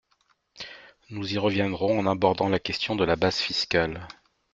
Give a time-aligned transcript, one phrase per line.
[1.11, 4.07] Nous y reviendrons en abordant la question de la base fiscale.